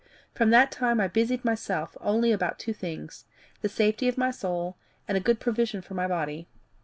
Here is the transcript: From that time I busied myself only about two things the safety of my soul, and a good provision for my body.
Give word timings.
From 0.33 0.49
that 0.49 0.71
time 0.71 0.99
I 0.99 1.07
busied 1.07 1.45
myself 1.45 1.95
only 2.01 2.31
about 2.31 2.57
two 2.57 2.73
things 2.73 3.25
the 3.61 3.69
safety 3.69 4.07
of 4.07 4.17
my 4.17 4.31
soul, 4.31 4.75
and 5.07 5.15
a 5.15 5.21
good 5.21 5.39
provision 5.39 5.79
for 5.83 5.93
my 5.93 6.07
body. 6.07 6.47